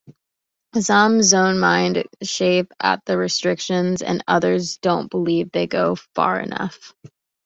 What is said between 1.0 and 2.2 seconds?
Zoneminds